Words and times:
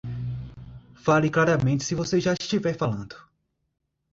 Fale 0.95 1.29
claramente 1.29 1.83
se 1.85 1.93
você 1.93 2.19
já 2.19 2.33
estiver 2.33 2.75
falando. 2.75 3.15